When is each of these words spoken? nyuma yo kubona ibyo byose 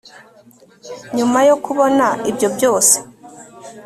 nyuma 1.17 1.39
yo 1.49 1.55
kubona 1.65 2.07
ibyo 2.29 2.47
byose 2.55 2.95